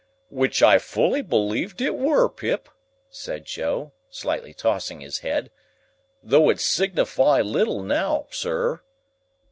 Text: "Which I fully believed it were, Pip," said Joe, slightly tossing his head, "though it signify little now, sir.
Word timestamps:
"Which 0.31 0.63
I 0.63 0.79
fully 0.79 1.21
believed 1.21 1.79
it 1.79 1.93
were, 1.95 2.27
Pip," 2.27 2.69
said 3.11 3.45
Joe, 3.45 3.91
slightly 4.09 4.51
tossing 4.51 5.01
his 5.01 5.19
head, 5.19 5.51
"though 6.23 6.49
it 6.49 6.59
signify 6.59 7.41
little 7.41 7.83
now, 7.83 8.25
sir. 8.31 8.81